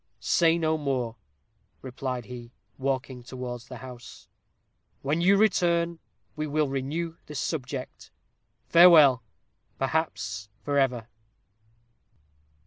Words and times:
'Say 0.19 0.57
no 0.57 0.79
more,' 0.79 1.15
replied 1.83 2.25
he, 2.25 2.49
walking 2.79 3.21
towards 3.21 3.67
the 3.67 3.77
house; 3.77 4.27
'when 5.03 5.21
you 5.21 5.37
return 5.37 5.99
we 6.35 6.47
will 6.47 6.67
renew 6.67 7.17
this 7.27 7.39
subject; 7.39 8.09
farewell 8.67 9.21
perhaps 9.77 10.49
forever!' 10.63 11.05